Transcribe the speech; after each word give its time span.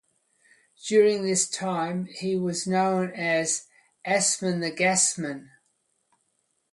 During 0.87 1.21
this 1.21 1.47
time, 1.47 2.05
he 2.05 2.35
was 2.35 2.65
known 2.65 3.11
as 3.13 3.67
"Assman 4.03 4.59
the 4.59 4.71
Gasman". 4.71 5.49